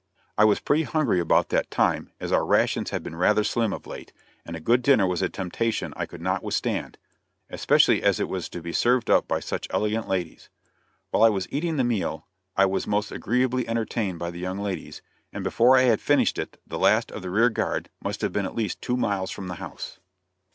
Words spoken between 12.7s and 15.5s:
most agreeably entertained by the young ladies, and